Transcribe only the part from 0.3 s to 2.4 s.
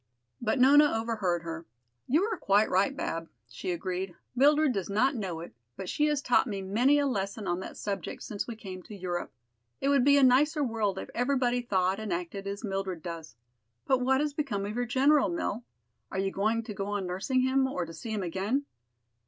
But Nona overheard her. "You are